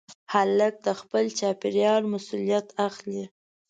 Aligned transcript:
هلک 0.33 0.75
د 0.85 0.87
خپل 0.99 1.25
چاپېریال 1.39 2.03
مسؤلیت 2.13 2.67
اخلي. 2.87 3.23